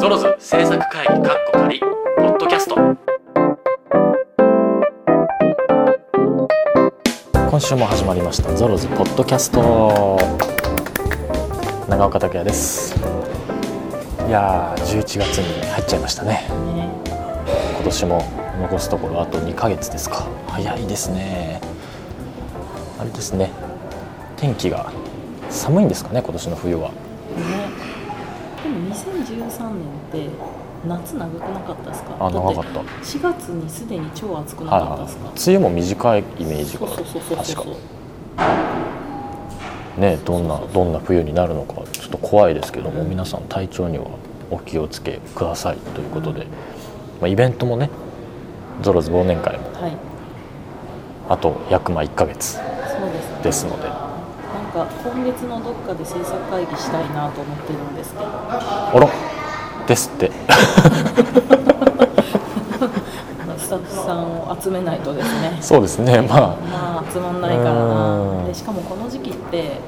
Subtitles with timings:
[0.00, 2.74] ゾロズ制作会議カッコ仮ポッドキャスト。
[7.34, 10.18] 今週も始まりましたゾロズポッドキャスト。
[11.86, 12.96] 長岡拓也です。
[14.26, 16.46] いやー11月に入っちゃいましたね。
[17.74, 18.24] 今年も
[18.62, 20.26] 残すところあと2ヶ月ですか。
[20.46, 21.60] 早いですね。
[22.98, 23.50] あれですね。
[24.38, 24.90] 天気が
[25.50, 26.88] 寒いんですかね今年の冬は。
[26.88, 27.90] ね。
[28.70, 30.28] も2013年って
[30.86, 32.16] 夏長くなかったですか？
[32.18, 32.72] あ長かった。
[32.72, 34.94] だって4月にすでに超暑くなはいはいか？
[34.94, 37.64] ったですか、梅雨も短いイメージが確か。
[39.98, 43.10] ねどんなどんな冬になるのかちょっと怖いですけども、うん。
[43.10, 44.06] 皆さん体調には
[44.50, 46.46] お気をつけくださいということで、
[47.20, 47.90] まあ、イベントもね
[48.80, 49.64] ゾロズ忘年会も。
[49.80, 49.96] はい。
[51.28, 52.58] あと約まあ1ヶ月
[53.42, 53.88] ですので
[54.70, 58.26] か今月のどっかで制作会議したいなと思ってるんですけど。
[58.26, 59.08] あら
[59.86, 60.30] ですって。
[63.58, 65.56] スタッフさんを集めないとですね。
[65.60, 67.70] そうですねままあ集まんないから。
[67.72, 68.42] うん。
[68.42, 69.78] なでしかもこの時期って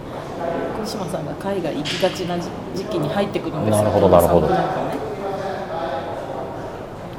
[0.85, 3.85] 小島さんが海外行きがちな時時期に入ってくるんですよ。
[3.85, 4.47] なるほどなるほど。
[4.47, 4.55] ね。
[4.57, 4.87] あ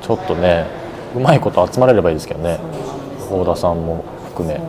[0.02, 0.66] ちょっとね
[1.16, 2.60] うまいこと集まれればいいですけどね。
[3.30, 4.60] 大田さんも含め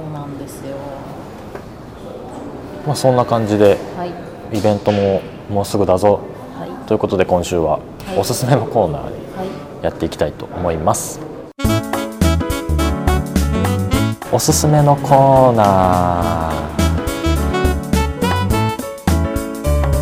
[2.87, 4.59] まあそんな感じではい。
[4.59, 6.21] イベントももうすぐだぞ。
[6.59, 6.87] はい。
[6.87, 8.19] ということで今週ははい。
[8.19, 9.85] おすすめのコーナーにはい。
[9.85, 11.21] やっていきたいと思います。
[14.31, 16.65] おすすめのコーナー。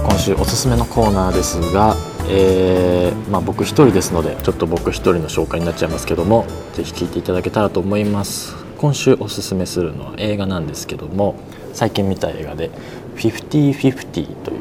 [0.04, 1.94] 今週おすすめのコーナーですが、
[2.28, 8.54] えーまあ、僕一人ですのでちょっと僕一人の紹介になっちゃいますけどもぜひ聞いていただけたらと思います。
[8.78, 11.34] 今週おすすめするのは映画なんですけども
[11.72, 12.70] 最近見た映画で
[13.16, 14.58] 「50/50」という、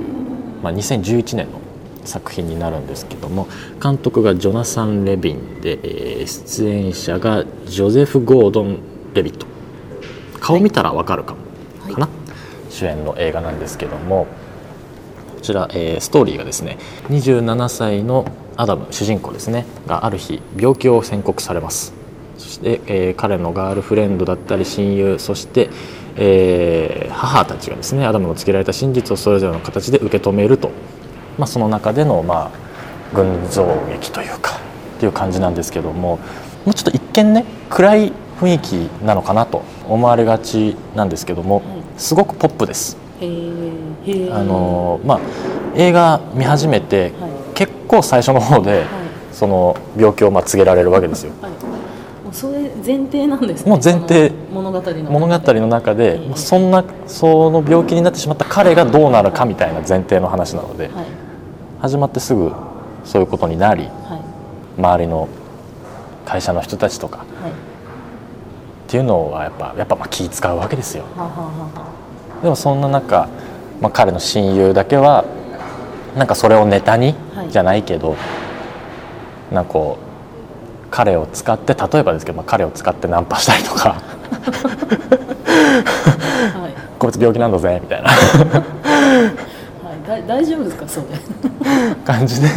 [0.64, 1.60] まあ、2011年の
[2.04, 3.48] 作品になるんですけども
[3.82, 8.80] 監督がジョナサン・レビンで、えー出演者がジョゼフ・ゴードン・
[9.14, 9.46] レビット。
[10.40, 12.10] 顔見たらわかるかも、かな？
[12.70, 14.26] 主演の映画なんですけども
[15.36, 16.78] こちら、えーストーリーがですね
[17.10, 18.26] 27歳の
[18.58, 21.94] アダム主人公ですねがある日病気を宣告されます
[22.42, 25.70] そして、えー彼のガールフレンドだったり親友そして、
[26.16, 30.72] えー母たちがですねアダムの告げられた真実をそれぞれの形で受け止めると、
[31.38, 34.60] まあ、その中での、まあ、群像劇というか
[34.98, 36.18] っていう感じなんですけども
[36.66, 38.74] もうちょっと一見ね暗い雰囲気
[39.06, 42.98] なのかなと思われがちなんですけども、はいすごくポップです。
[43.22, 45.20] あのまあ、
[45.76, 47.32] 映画見始めて、はい。
[47.54, 48.88] 結構最初の方で、はい。
[49.32, 51.34] その病気をまあ告げられるわけですよ。
[52.32, 56.36] それ前提なんですねもう前提物語の物語の中で、ええ。
[56.36, 61.06] そんなその病気になってしまった彼がどうなるかみたいな前提の話なので、はい。
[61.82, 62.52] 始まってすぐ
[63.04, 64.80] そういうことになりはい。
[64.80, 65.28] 周りの
[66.26, 67.52] 会社の人たちとかはい。
[67.52, 67.54] っ
[68.88, 71.04] ていうのはやっぱやっぱまあ気使うわけですよ。
[71.16, 73.30] はあはあはでもそんな中、
[73.80, 75.26] まあ、彼の親友だけは
[76.16, 77.52] なんかそれをネタにはい。
[77.52, 78.16] じゃないけど、
[79.52, 80.11] なんかこう
[80.92, 83.96] 彼を使って例えばですけど、まあ、彼を使ってナンパしたりとか。
[86.56, 86.74] あはい。
[87.00, 88.10] こいつ病気なんだぜみたいな。
[88.10, 88.16] は
[90.04, 90.08] い。
[90.08, 91.06] だ大丈夫ですかそれ？
[92.06, 92.48] 感じで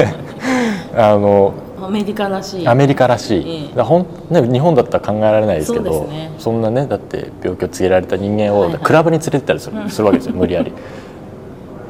[0.97, 2.69] あのアメリカらしい。
[2.69, 3.83] アメリカらしい、ええ。
[3.83, 6.31] ほんね、日本だったら考えられないですけどそね。
[6.39, 8.79] そんなねだって病気を告げられた人間を、はいはい。
[8.83, 9.91] クラブに連れてったりする,、うん。
[9.91, 10.73] するわけですよ無理やり。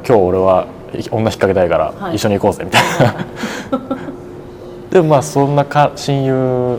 [0.07, 2.17] 今日俺は女引っ掛けたいからはい。
[2.17, 3.15] 一緒に行こうぜみたいな、
[4.95, 6.79] でもまあそんなか親友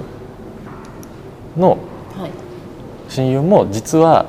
[1.58, 1.78] の
[2.18, 2.32] はい。
[3.10, 4.26] 親友も実は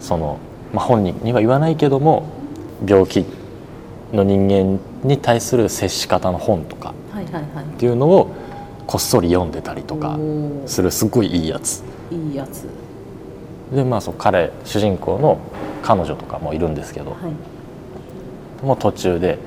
[0.00, 0.38] その、
[0.72, 2.26] まあ、本人には言わないけども
[2.86, 3.26] 病気
[4.10, 8.34] の人間に対する接し方の本とかっていうのを
[8.86, 10.18] こっそり読んでたりとか
[10.64, 11.84] するすごいいいやつ。
[12.10, 12.66] いいやつ。
[13.70, 15.38] でまあそう彼主人公の
[15.82, 17.16] 彼女とかもいるんですけど、は
[18.62, 18.64] い。
[18.64, 19.38] もう途中で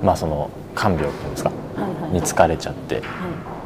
[0.00, 1.50] まあその看病っていうんですか
[2.14, 3.02] に疲れちゃって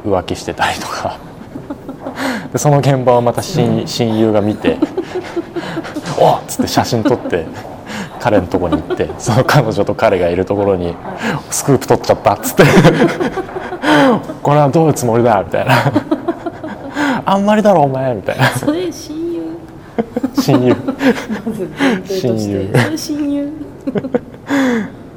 [0.05, 1.17] は浮気してたりとか。
[2.51, 4.77] でその現場をまた親親友が見て
[6.17, 7.45] 「おっ!」っつって写真撮って
[8.19, 10.95] 彼のとこに行ってその彼女と彼がいるところに
[11.51, 12.63] 「スクープ撮っちゃった」っつって
[14.41, 15.73] 「これはどういうつもりだ」みたいな
[17.25, 18.45] 「あんまりだろお前」みたいな。
[18.45, 19.59] いそれ親友？
[20.39, 20.75] 親友。
[22.05, 22.97] 親友。
[22.97, 23.53] 親友。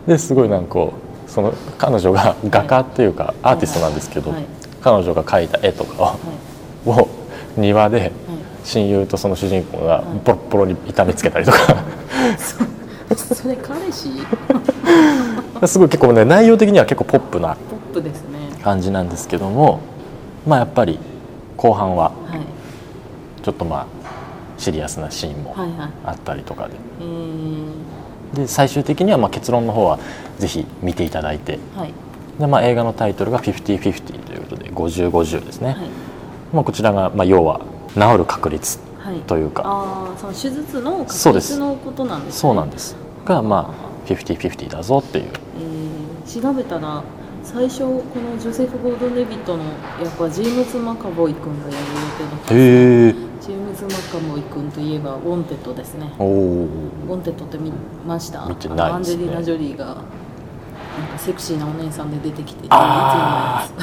[0.06, 4.44] ですごいなんかこうその彼女が画家っていうかアーティストなんですけど、はい。
[4.82, 6.18] 彼女が描いた絵とか
[6.84, 7.00] を,、はい。
[7.00, 7.08] を
[7.56, 8.12] 庭ではい。
[8.64, 11.58] 親友とその主人公がボロッボロに痛めつけたりとか、
[13.16, 14.10] そ それ彼氏？
[15.66, 18.38] すごい結構ね内容的には結構ポップなポップですね。
[18.62, 19.80] 感じなんですけども
[20.46, 20.98] まあやっぱり
[21.56, 23.42] 後半ははい。
[23.42, 23.86] ちょっとまあ
[24.58, 25.90] シリアスなシーンもはいはい。
[26.04, 26.74] あったりとかで。
[27.00, 27.66] えー、
[28.34, 29.98] で最終的にはまあ結論の方は
[30.38, 31.58] ぜひ見ていただいて。
[31.76, 31.92] はい。
[32.38, 35.76] で、まあ、映画のタイトルが「50-50」ということで50-50ですね、はい。
[36.52, 37.60] まあ、こちらがまあ要は
[37.94, 39.16] 治る確率はい。
[39.20, 39.62] というか。
[39.66, 42.40] ああその手術の確率のことなんですね。
[42.40, 42.96] そうなんです。
[43.24, 43.74] がま
[44.06, 45.24] あ50-50だぞっていう。
[45.24, 46.02] えー
[46.40, 47.02] 調べたら
[47.42, 49.64] 最初このジョセフ・ゴードン・レヴィットの
[50.02, 56.12] 役はジェームズ・マカボイ君がやる予定だったんですへえジェームズ・マカボイ君といえばウォンテッドですね。
[56.16, 57.72] ウォンテッドって見
[58.06, 58.46] ました？
[58.46, 58.82] 見てないね。
[58.82, 59.96] アンジェリーナ・ジョリーが
[61.18, 62.70] セクシーなお姉さんで出てきていい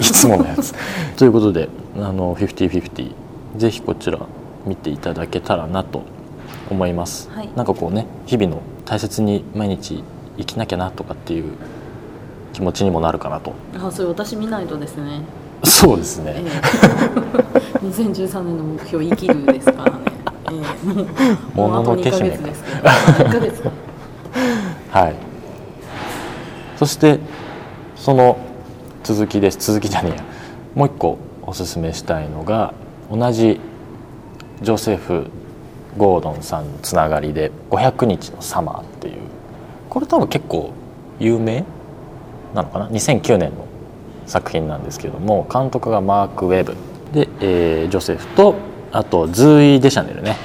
[0.02, 0.28] つつ。
[0.28, 0.74] ものやつ。
[1.20, 1.68] ということで
[1.98, 3.12] あの50-50
[3.58, 4.20] ぜひこちら
[4.66, 6.04] 見ていただけたらなと
[6.72, 7.50] 思います、はい。
[7.58, 10.02] なんかこうね日々の大切に毎日
[10.38, 11.52] 生きなきゃなとかっていう
[12.54, 13.52] 気持ちにもなるかなと。
[13.78, 15.22] あそれ私見ないとですね。
[15.66, 17.44] そうですえね、え
[17.82, 20.00] 2013年の目標生きるですからね、
[20.52, 22.44] ええもうもののけ姫もうあと2ヶ月。
[22.44, 22.90] ですけど
[23.30, 23.72] 1ヶ月か
[24.92, 25.16] はい。
[26.78, 27.20] そして
[27.96, 28.38] その
[29.04, 29.58] 続きです。
[29.60, 30.24] 続きじゃねえや。
[30.76, 32.74] もう一個おすすめしたいのが
[33.12, 33.60] 同じ
[34.62, 35.28] ジョセフ・
[35.98, 39.14] ゴードンさんのつながりで「500日のサマー」っていう。
[39.90, 40.72] これ多分結構
[41.20, 41.64] 有名
[42.54, 43.66] なのかな？2009年の
[44.26, 46.76] 作品なんですけども監督がマーク・ウェブ
[47.14, 48.56] で、えージョセフと
[48.92, 50.36] あとズーイ・デシャネルね。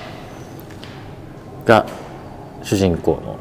[1.65, 1.87] が
[2.63, 3.37] 主人公の。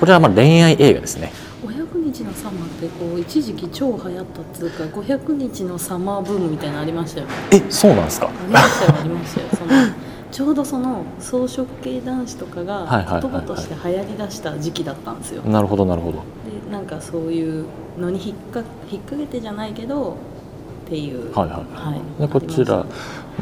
[0.00, 1.32] これはまあ恋愛映画ですね。
[1.64, 7.32] 500日のサマーってこう一時期超流行ったっつうか500日のサマーブームみたいなのありましたよね。
[7.52, 8.28] えそうなんですか？
[8.28, 9.70] ありましたよありましたよその。
[10.30, 16.18] ちょうどその草食系男子とかが言葉として流行りだした時期だったんですよ、なるほどなるほど。
[16.18, 17.66] でなんかそういう
[17.98, 20.16] のに引っか引っ掛けてじゃないけど
[20.84, 21.34] っていう。
[21.34, 21.58] はいはい。
[21.74, 22.20] はい。
[22.20, 22.84] でこちら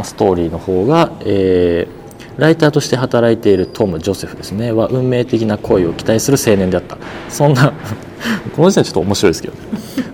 [0.03, 2.03] ストーリーの方が、えー
[2.39, 4.73] ライターとして働いているトム・ジョセフですね。
[4.73, 6.97] は運命的な恋を期待する青年であった。
[7.29, 7.73] そんな
[8.57, 9.61] この時点ちょっと面白いですけどね。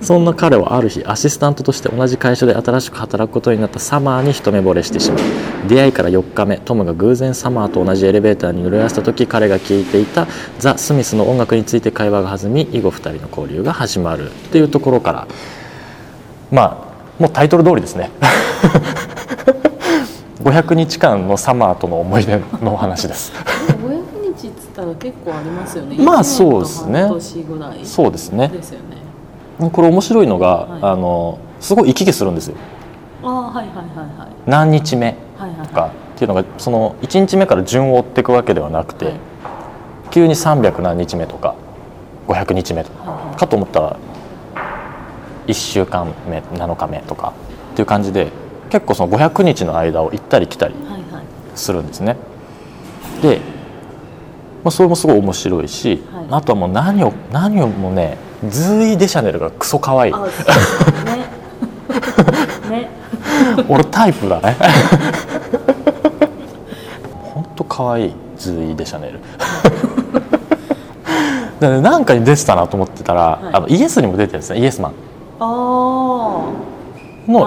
[0.00, 5.20] そんな彼はある日アシスタントとして同じ会社で新しく働くことになったサマーに一目惚れしてしまう。
[5.68, 10.26] 出会いから4日目トムが偶然サマーと同じエレベーターに乗り合わせた時彼が聴いていた
[10.58, 14.30] ザ・スミスの音楽について会話が弾み以後2人の交流が始まる。
[14.30, 15.28] っていうところから。
[16.50, 16.87] まあ
[17.18, 18.10] もうタイトル通りですね。
[20.42, 23.32] 500日間のサマーとの思い出のお話です。
[23.32, 25.96] ます500日っつったら結構ありますよね。
[25.98, 28.48] まあそうですね1年と半年ぐらいそうですね。
[28.48, 28.78] ですよ
[29.58, 29.70] ね。
[29.72, 30.82] これ面白いのが、はい。
[30.82, 32.54] あのすごい行き来するんですよ。
[33.24, 33.74] ああはいはいはい
[34.18, 34.28] はい。
[34.46, 35.16] 何日目
[35.64, 39.14] とかっていうのがその1日目から順を追っていくわけではなくて、はい。
[40.12, 41.54] 急に300何日目とか
[42.28, 43.36] 500日目とか、はいはい。
[43.36, 43.96] かと思ったら
[45.48, 47.32] 1週間目7日目とか
[47.72, 48.30] っていう感じで
[48.70, 51.24] 結構その500日の間を行ったり来たりはいはい
[51.58, 52.16] するんですね。
[53.20, 53.40] で、
[54.62, 56.26] まあ、それもすごい面白いし、はい。
[56.30, 58.16] あとはもう何を何をもね
[58.48, 60.12] ズーイ・デシャネルがクソ可愛い。
[60.12, 60.18] ね。
[62.70, 62.88] ね。
[63.68, 64.56] 俺タイプだね。
[67.34, 69.20] 本当可愛いズーイ・デシャネル。
[71.60, 73.54] でねなんかに出てたなと思ってたら、はい。
[73.54, 74.92] あのイエスにも出てるんですねイエスマン。
[74.92, 75.07] あ
[75.40, 76.54] の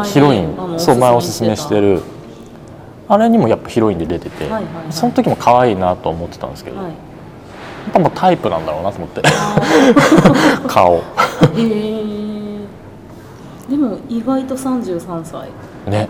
[0.03, 2.01] ヒロイン、そう前おすすめしててる。
[3.07, 6.91] あれにもやっぱヒロインで出てて、はいはいはいその時も可愛いなと思ってたんですけど、あはい。
[6.91, 6.97] や
[7.89, 9.21] っぱもうタイプなんだろうなと思って。
[10.67, 10.95] 顔。
[10.95, 11.01] へ
[11.57, 12.61] え
[13.69, 15.49] でも意外と33歳。
[15.87, 16.07] ね。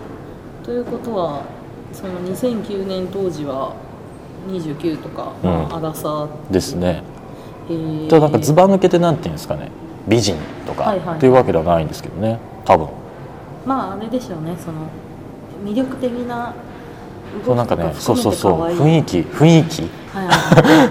[0.62, 1.40] ということは
[1.92, 3.72] その2009年当時は
[4.48, 5.50] 29とか、うん。
[5.50, 7.02] まあ、アラサーですね。
[7.68, 8.20] へー。
[8.20, 9.70] なんかずば抜けてなんていうんですかね
[10.08, 12.38] 美人とかはいはいっていうわけではないんですけどね。
[12.64, 12.88] 多分。
[13.66, 14.56] まああれでしょうね。
[14.58, 14.88] その
[15.64, 16.54] 魅力的な
[17.44, 18.60] そうなんかねそうそうそう。
[18.62, 19.82] 雰囲気雰囲気。
[20.14, 20.78] はいはい。
[20.78, 20.90] はい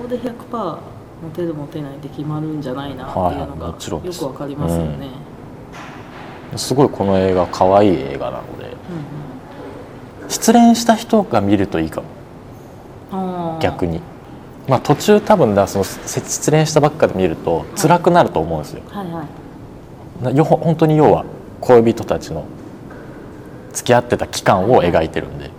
[0.00, 0.78] 顔で100%
[1.22, 3.46] モテるモテないで決まるんじゃないなっていうはいはい。
[3.46, 4.22] のがもちろんです。
[4.22, 5.08] よくわかりますよね、
[6.56, 8.64] すごいこの映画可愛い映画なので。
[8.64, 8.74] うん
[10.28, 12.02] 失恋した人が見るといいか
[13.12, 13.58] も。
[13.60, 14.00] 逆に
[14.70, 18.82] まあ途中多分だその失恋したばっかで見ると辛くなると思うんですよ。
[18.86, 19.24] はいは
[20.20, 20.24] い。
[20.24, 21.24] なよ本当に要は
[21.60, 22.44] 恋人たちの
[23.72, 25.50] 付き合ってた期間を描いてるんで。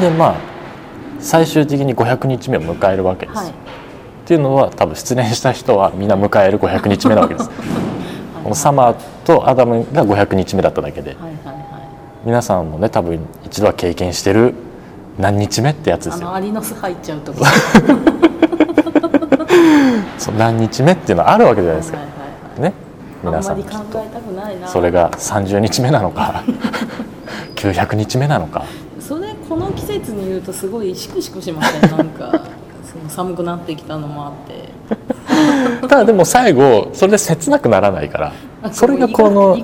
[0.00, 0.36] でまあ
[1.20, 3.50] 最終的に500日目を迎えるわけです、はい。
[3.50, 3.52] っ
[4.26, 7.48] ていうのは多分失恋した人はみんな迎える500日目なわけです。
[8.42, 11.10] このサマーとアダムが500日目だっただけで。
[11.10, 11.64] はいはいはい。
[12.24, 14.52] 皆さんもね多分一度は経験してる
[15.18, 16.28] 何日目ってやつですよ。
[16.28, 17.44] あのアリの巣入っちゃうとこ。
[20.18, 22.16] そう何日目っていうのはあるわけじゃないですか、はいはい
[22.62, 22.70] はい。
[22.70, 22.72] ね？
[23.24, 23.64] 皆さん
[24.66, 26.44] それが30日目なのか。
[27.56, 28.64] 900日目なのか。
[29.00, 31.90] それこの季節に言うとすごいシクシクしません？
[31.90, 32.30] なんか
[32.84, 34.68] その寒くなってきたのもあって。
[35.88, 38.32] ただでも最後それで切なくならないから。
[38.62, 39.56] あそれがこの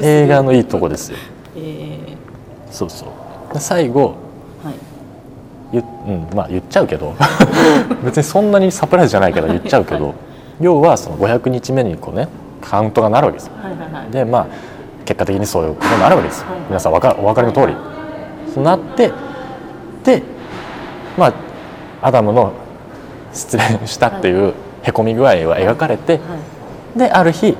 [0.00, 1.18] 映画のいいとこですよ。
[1.56, 2.16] え
[2.70, 3.54] そうそう。
[3.54, 4.14] で最後
[5.72, 7.14] 言,、うんまあ、言っちゃうけど。
[8.04, 10.14] 別にそんなにサプライズじゃないけど言っちゃうけど、はい。
[10.60, 12.28] 要はその500日目にこうね
[12.60, 13.52] カウントがなるわけですよ。
[13.62, 14.10] はいはいはい。
[14.10, 14.46] でまあ
[15.04, 17.74] 結果的にそういうことになるわけですよ、はい皆さんわかお分かりの通り、
[18.52, 19.10] そうなって
[20.04, 20.22] で
[21.16, 21.32] まあ
[22.02, 22.52] アダムの
[23.32, 26.18] 失恋したっていうへこみ具合は描かれて、は
[26.94, 26.98] い。
[26.98, 27.56] である日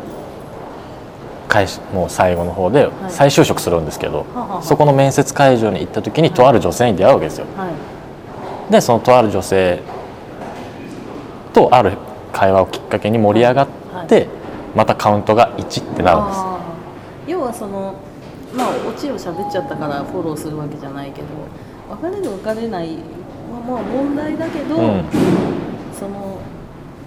[1.49, 4.59] 開始もう最後の方で再就職するんですけど、はあは。
[4.59, 7.47] あそこの面接会場に行った時にとある女性に出会うわけですよ。
[7.57, 7.69] はい
[8.71, 9.81] でそのとある女性
[11.53, 11.97] とある
[12.33, 13.69] 会話をきっかけに盛り上がっ
[14.07, 14.29] て、
[14.77, 16.41] またカウントが1ってなるんです。
[17.27, 17.95] 要はその
[18.55, 21.27] まあオチを喋っちゃったからフォローするわけじゃないけど
[21.91, 25.05] 別れる別れないはまあ問題だけど、うん。
[25.99, 26.39] その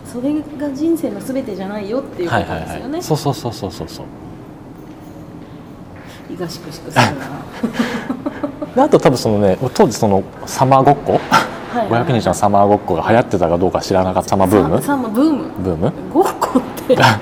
[0.06, 2.94] それが人生の全てじゃないよっていうこはいはいとですよね。
[2.94, 4.06] はいそうそうそうそうそうそう。
[6.34, 8.72] いがしくしくするな。
[8.76, 11.20] であと多分そのね当時そのサマーごっこ？
[11.74, 11.90] はい。
[11.90, 14.30] はい500日のサマーごっこが流行ってたかどうか知らなかった。
[14.30, 14.78] サマーブーム？
[14.82, 15.44] ササマブーム。
[15.60, 15.94] ブーム？
[16.14, 16.96] ごっこって。
[17.02, 17.18] はい。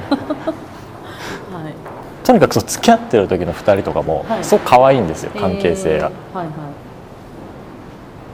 [2.23, 4.43] とにかくそう付き合ってる時の2人とかもはい。
[4.43, 6.51] すごく可愛いんですよ関係性が、えーはいは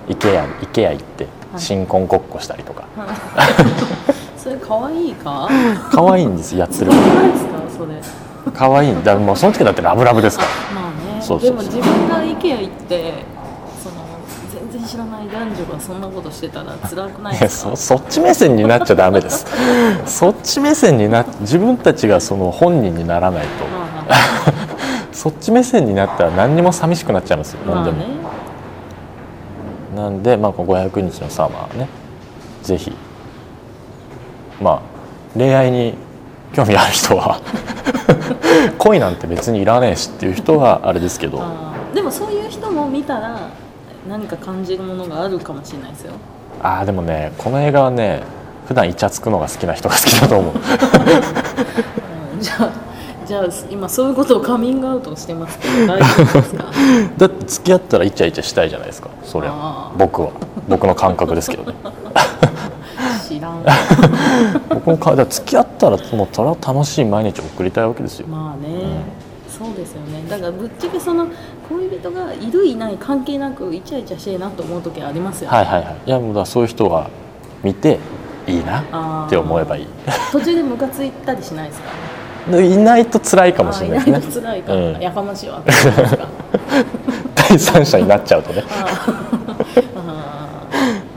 [0.09, 0.11] い。
[0.13, 1.61] イケアイケア行ってはい。
[1.61, 2.83] 新婚ごっこしたりとか。
[4.37, 5.49] それ可愛いか？
[5.91, 7.51] 可愛いんですやってる何ですか？
[7.77, 7.93] それ。
[8.53, 9.15] 可愛いんだ。
[9.17, 10.49] もうその時だってラブラブですから。
[10.81, 11.21] まあね。
[11.21, 11.57] そうそうそう。
[11.57, 13.13] でも自分が IKEA 行って
[15.27, 17.75] ない男女がそんなことしてたら 辛くないですか？
[17.75, 19.45] そそっち目線になっちゃダメです。
[20.05, 23.65] そっち目線にな自分たちがその本人にならないと。
[23.65, 24.15] まあ
[25.11, 28.05] そっち目線になったら何にも寂しくなっちゃいますよまあ何でも、ね
[29.95, 31.87] なんで、まあ、この500日のサマーね。
[32.63, 32.93] ぜひ。
[34.61, 34.79] まあ
[35.37, 35.95] 恋愛に
[36.53, 37.39] 興味ある人は
[38.77, 41.41] 恋なんて別にいらねえしっていう人はあれですけど。
[41.93, 43.37] でもそういう人も見たら
[44.07, 46.13] 何か感じるものがあるかもしれないですよ。
[46.61, 48.23] ああでもねこの映画はね
[48.67, 50.53] 普段イチャつくのが好きな人が好きだと思う。
[50.53, 52.41] うん。
[52.41, 52.71] じゃあ
[53.25, 56.65] じゃあ今そういうことをカミングアウトしてますけど大丈夫ですか？
[57.17, 59.09] だって付き合ったらイチャイチャしたいじゃないですか。
[59.23, 59.51] そりゃ。
[59.53, 59.97] あー。
[59.99, 60.29] 僕は。
[60.67, 61.73] 僕の感覚ですけどね。
[63.27, 63.63] 知らん。
[64.69, 68.27] 僕のかだから付き合ったらもうそれは楽しい毎日を送りたいわけですよ。
[68.27, 68.69] まあね、
[69.49, 70.23] そうですよね。
[70.29, 71.27] だからぶっちゃけその
[71.69, 75.97] 恋人がいるいない関係なくイチャイチャしてえなと思う時ありますよね、はいはいはい。
[76.05, 77.09] いやもうだからそういう人が
[77.63, 77.99] 見て
[78.47, 79.87] いいなって思えばいい。
[80.31, 81.89] 途中でムカついたりしないですか？
[82.51, 84.99] で いないと辛いかもしれないあーいないですねと辛いか、うん。
[85.01, 85.61] やかましいわ。
[87.49, 88.63] 第三者になっちゃうとね。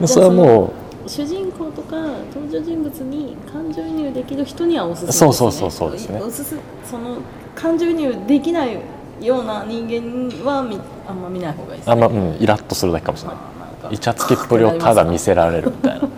[0.05, 0.71] それはも
[1.05, 1.95] 主人公とか
[2.33, 6.21] 登場人物に感情移入できる人にはおすすめです、ね、そうそうそうそうですね。
[6.21, 6.55] おすす
[6.89, 7.17] その
[7.55, 8.77] 感情移入できない
[9.25, 13.37] ような人間はみあんま見ない方がいいです、ね、あんま、うん、イラッとするだけかもしれない。
[13.37, 16.09] あーなんかイチャつきっぷりをただ見せられるみたいなそう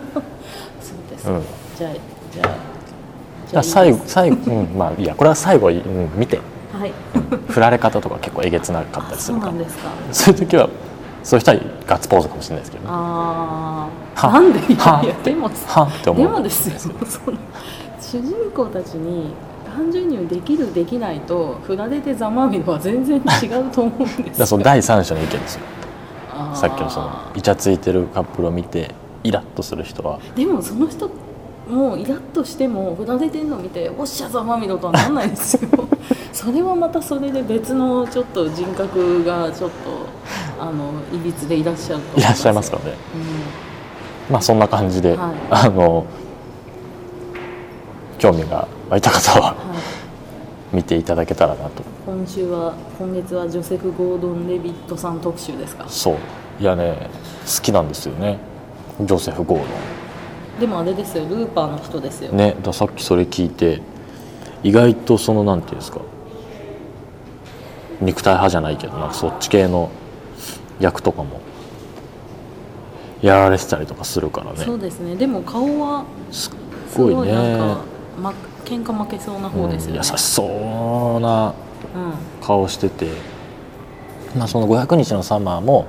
[1.10, 1.42] です、うん。
[1.76, 1.92] じゃあ
[2.32, 6.40] じゃあじ最後最後、うん、まあいいやこれは最後、うん、見て。
[6.72, 6.92] はい。
[7.48, 9.52] 振られ方とか結構えげつなかったりするから。
[9.52, 9.90] なんですか。
[10.10, 10.70] そういう時は
[11.22, 12.90] そういう人はガッツポーズかもしれないですけどね。
[12.90, 14.32] ああは。
[14.32, 16.26] なんでいはやいやでもはって思う。
[16.26, 16.92] でもですよ
[18.00, 19.34] 主人公たちに
[19.74, 24.34] 感情移入できるできないと振られてざまあみろは全然違うと思うんですよ。
[24.38, 25.60] だその第三者の意見ですよ。
[26.54, 30.18] さっきのそのイチャついてるカップルを見てイラッとする人は。
[30.34, 31.10] でもその人
[31.68, 35.68] もうイラッとしても振られてるの見ておっしゃざまあみろとはなんないですよ。
[36.32, 39.76] それはまたそれで別のちょっと人格がちょっと
[40.60, 42.96] あのいびつでいらっしゃると思いらっしゃいますからね。
[44.28, 45.18] うまあそんな感じで、はい。
[45.50, 46.04] あの
[48.18, 49.74] 興味が湧いた方はんは
[50.72, 50.76] い。
[50.76, 55.88] 見ていただけたらなと今週は今月はジョセフ・ゴードン・レビットさん特集ですか？
[55.88, 56.16] そう。
[56.60, 57.08] いやね
[57.46, 58.36] 好きなんですよね。
[59.00, 63.80] ジョセフ・ゴーでもあれですよルーパーの人ですよ、ドンねださっきそれ聞いて
[64.62, 66.02] 意外とそのなんていうんですか？
[68.02, 69.90] 肉体派じゃないけどなんかそっち系の
[70.80, 71.40] 役とかも
[73.22, 74.58] やられてたりとかするからね。
[74.58, 75.16] そうですね。
[75.16, 76.50] でも顔はす
[76.94, 77.76] ごいね
[78.20, 78.32] ま、
[78.64, 81.54] 喧嘩負けそうな方ですよね、うん優しそうな
[81.94, 83.08] うん顔してて、
[84.36, 85.86] まあ、その500日のサマーも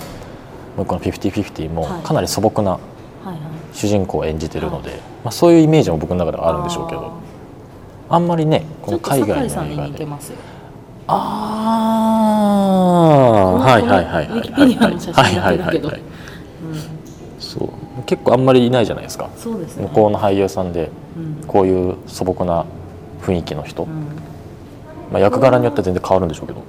[0.77, 2.01] もう一個の「50/50」もはい。
[2.03, 2.77] かなり素朴なは
[3.25, 3.37] いはい。
[3.73, 7.11] 主人公を演じてるので、まあ、そういうイメージも僕の中ではあるんでしょうけど。
[8.09, 10.07] あんまりねこの海外の映画で。
[11.07, 11.15] あ
[13.59, 15.87] あはいはいはいウィキペディアの写真だけだけど。
[15.89, 16.03] はいそう
[18.05, 19.29] 結構あんまりいないじゃないですか。
[19.37, 19.83] そうですね。
[19.83, 21.47] 向こうの俳優さんでうん。
[21.47, 22.65] こういう素朴な
[23.21, 23.89] 雰囲気の人、うん。
[25.11, 26.59] まあ、役柄によって全然変わるんでしょうけど。
[26.59, 26.65] 向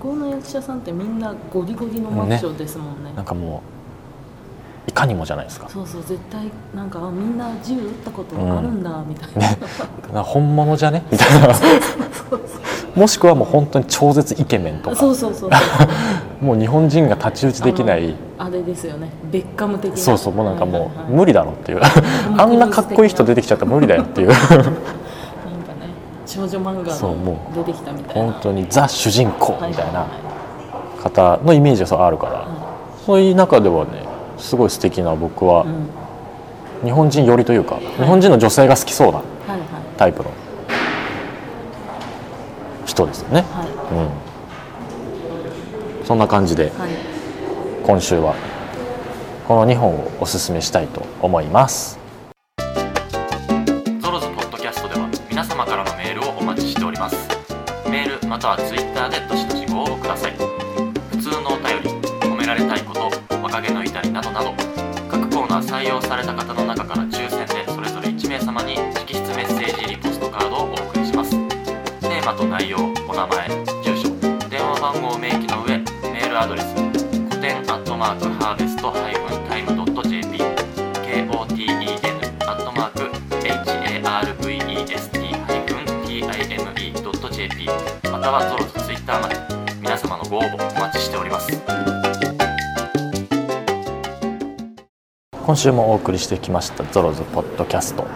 [0.00, 3.12] こうの役者さんってみんなゴリゴリのマッチョですもんね。
[3.14, 3.62] なんかも
[4.86, 5.68] ういかにもじゃないですか。
[5.68, 9.28] そうそう絶対なんかあみんな銃撃ったことあるんだ、みたい
[10.08, 11.04] な、な本物じゃね？
[11.12, 11.48] みたいな。
[12.96, 14.96] もしくはもう本当に超絶イケメンとか。
[14.96, 15.50] そうそうそう。
[16.44, 18.14] もう日本人が太刀打ちできない
[18.50, 19.08] あれですよね。
[19.30, 19.96] ベッカム的な。
[19.96, 21.12] そうそうもうなんかもはいはいはい。
[21.12, 21.78] う無理だろっていう。
[21.78, 21.84] ム
[22.36, 24.28] あんなかっこいい人出てきちゃったら無理だよっていう。
[24.28, 24.66] なんかね
[26.26, 28.32] 少女漫画の出てきたみたいな。
[28.32, 30.00] 本当にザ主人公みたいな。
[30.00, 30.08] はは
[31.00, 32.32] 方のイメージがそうあるから。
[32.32, 32.48] は
[33.06, 34.04] そういう中ではね
[34.36, 35.88] すごい素敵な僕はいうん。
[36.86, 39.60] 日本人寄りというか日本人の女性が好きそうなはいはい。
[39.96, 40.30] タイプの
[42.84, 43.68] 人ですよね、はい。
[46.00, 46.72] うん、そんな感じで。
[46.76, 47.09] はい
[47.90, 48.36] 今週は
[49.48, 51.98] この2本をおすすめしたいと思います。
[54.00, 57.16] ゾロズポッドキャストでは皆様からのメールをお待ちしております。
[57.90, 60.36] メールまたはツイッターでどしどしご応募ください。
[61.10, 61.90] 普通のお便り
[62.28, 63.10] 褒められたいこと
[63.42, 64.54] 若気の至りなどなど
[65.10, 71.32] 各コーナー採用された方の中から抽選でそれぞれ1名様に直筆メッセージリポストカードをお送りします。
[71.32, 72.78] テーマと内容
[73.08, 73.48] お名前
[73.82, 74.08] 住所
[74.48, 75.78] 電話番号を明記の上
[76.12, 76.79] メールアドレス
[77.50, 80.38] 古典アットマークハーベストハイフンタイムドット JP
[81.02, 83.00] KOTEN アットマーク
[83.42, 87.66] HARVEST ハイフン TIME ドット JP
[88.12, 89.34] またはゾロズツイッターまで
[89.80, 91.60] 皆様のご応募お待ちしております。
[95.32, 98.02] 今週もお送りしてきましたゾロズポッドキャスト。
[98.02, 98.10] はい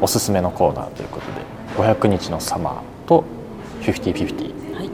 [0.00, 1.42] おすすめのコーナーということで
[1.76, 3.22] 500日のサマーと
[3.82, 4.90] 50-50はい。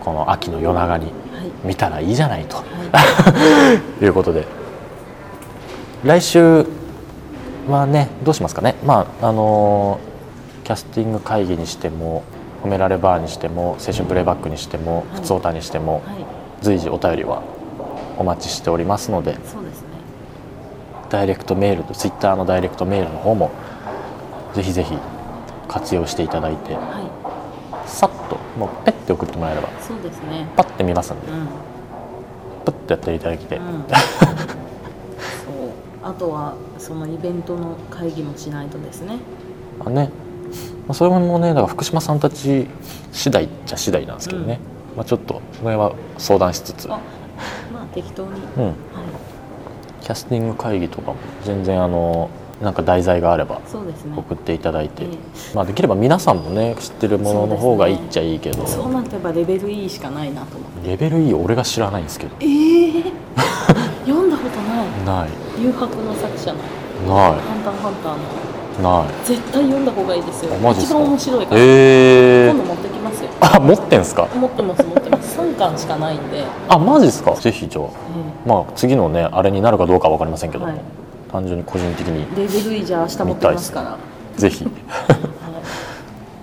[0.00, 1.27] この秋の夜長にはい
[1.64, 2.56] 見たらいいじゃないと。
[2.56, 2.62] は
[4.00, 4.04] い。
[4.04, 4.46] いうことで。
[6.04, 6.64] 来週
[7.68, 8.76] はねどうしますかね。
[8.86, 9.98] まああの
[10.64, 12.22] キャスティング会議にしても
[12.64, 15.04] 褒められバーにしても青春プレイバックにしてもはい。
[15.16, 16.02] 普通歌にしてもはい。
[16.60, 17.42] 随時お便りは
[18.18, 19.32] お待ちしておりますので。
[19.32, 19.38] ね。
[21.10, 23.50] ダイレクトメールとツイッターのダイレクトメールの方も
[24.54, 24.96] ぜひぜひ
[25.66, 27.07] 活用していただいては
[27.88, 29.68] さっともうペッて送ってもらえれば。
[29.68, 30.46] いそうですね。
[30.56, 31.26] パッて見ますんで。
[31.28, 31.48] うん。
[32.64, 33.62] プッとやっていただきて、うん。
[33.88, 33.98] そう。
[36.02, 39.18] あとはそのイベントの会議もしないとですね。
[39.84, 40.10] あね、
[40.86, 42.66] まあ、それもねだから福島さんたち
[43.12, 44.60] 次第っちゃ次第なんですけどね、
[44.96, 46.98] まあ、ちょっとその辺は相談しつつ、あ
[47.72, 48.74] まあ適当に、うん、はい。
[50.00, 52.30] キャスティング会議とかも全然あの
[52.62, 53.60] なんか題材があれば
[54.16, 55.06] 送っていただいて、え
[55.54, 60.88] まあ、できれば皆さんもね知ってるものの方がいいっちゃいいけど、そうなればレベル E しかないなと思って。
[60.90, 62.34] レベル E 俺が知らないんですけど。
[62.40, 63.02] ええ。
[64.06, 64.60] 読んだこと
[65.06, 65.22] ない。
[65.22, 65.28] ない。
[65.62, 66.58] 誘惑の作者の。
[67.06, 68.18] なハンターハンターの。
[68.80, 69.08] いない。
[69.24, 70.52] 絶対読んだ方がいいですよ。
[70.54, 70.98] あマジっすか？
[70.98, 73.30] 一番面白いから、えー、今度持ってきますよ。
[73.40, 74.28] あ持ってんすか？
[74.34, 75.38] 持ってます持ってます。
[75.38, 77.32] 3巻しかないんで、えあマジっすか？
[77.36, 77.84] ぜひじゃあ。
[77.84, 80.64] えまあ次のねあれになるかどうかは分かりませんけど。
[80.66, 80.80] も、はい
[81.30, 83.98] 単純に個人的にレベル E じゃあ明日持ってきますから、は
[84.36, 84.64] ぜひ。
[84.64, 84.68] い、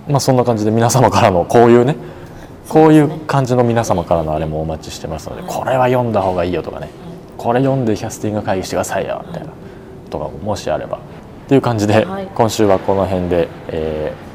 [0.08, 1.96] まあそんな感じで皆様からのこういうね
[2.68, 5.50] こういそう感じの皆様からのあれもお待ちしてますので、はい。
[5.50, 6.90] これは読んだ方がいいよとかね、
[7.36, 9.52] これ読んでキャスティング会議してくださいよみたいな、
[10.10, 10.98] とかももしあれば。
[10.98, 11.00] っ
[11.48, 12.26] ていう感じで、はい。
[12.34, 14.26] 今週はこの辺で、えー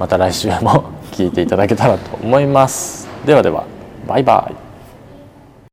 [0.00, 3.06] また来週も 聞いていただけたらと思います。
[3.26, 3.64] ではでは
[4.08, 4.59] バイバイ